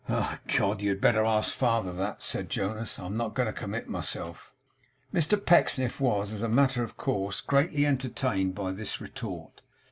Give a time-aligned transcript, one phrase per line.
[0.09, 0.35] 'Oh!
[0.47, 2.97] ecod, you had better ask father that,' said Jonas.
[2.97, 4.51] 'I am not a going to commit myself.'
[5.13, 9.61] Mr Pecksniff was, as a matter of course, greatly entertained by this retort.